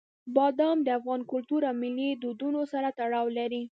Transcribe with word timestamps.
بادام 0.35 0.77
د 0.83 0.87
افغان 0.99 1.21
کلتور 1.31 1.61
او 1.69 1.75
ملي 1.81 2.09
دودونو 2.21 2.61
سره 2.73 2.87
تړاو 2.99 3.27
لري. 3.37 3.63